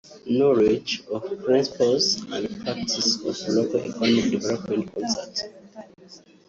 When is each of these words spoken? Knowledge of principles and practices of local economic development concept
Knowledge 0.35 1.03
of 1.13 1.21
principles 1.43 2.23
and 2.31 2.49
practices 2.61 3.17
of 3.23 3.37
local 3.53 3.81
economic 3.81 4.31
development 4.31 4.91
concept 4.95 5.43